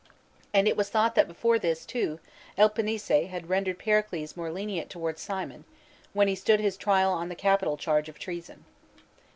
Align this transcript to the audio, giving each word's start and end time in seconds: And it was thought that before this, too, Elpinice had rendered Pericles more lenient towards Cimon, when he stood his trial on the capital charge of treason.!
And 0.51 0.67
it 0.67 0.75
was 0.75 0.89
thought 0.89 1.13
that 1.13 1.27
before 1.27 1.59
this, 1.59 1.85
too, 1.85 2.19
Elpinice 2.57 3.09
had 3.29 3.49
rendered 3.49 3.77
Pericles 3.77 4.35
more 4.35 4.49
lenient 4.51 4.89
towards 4.89 5.21
Cimon, 5.21 5.63
when 6.11 6.27
he 6.27 6.33
stood 6.33 6.59
his 6.59 6.75
trial 6.75 7.11
on 7.13 7.29
the 7.29 7.35
capital 7.35 7.77
charge 7.77 8.09
of 8.09 8.17
treason.! 8.17 8.65